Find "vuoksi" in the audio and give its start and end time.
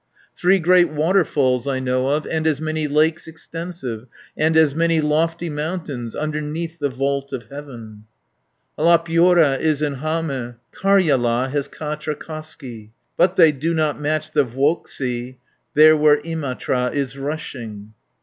14.43-15.35